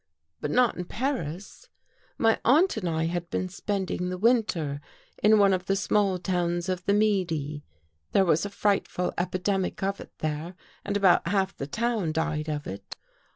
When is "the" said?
4.09-4.17, 5.67-5.75, 6.87-6.93, 11.55-11.67